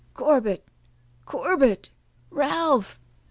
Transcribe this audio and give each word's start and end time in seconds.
"Corbet, 0.15 0.65
Corbet! 1.25 1.91
Ralph!" 2.31 2.97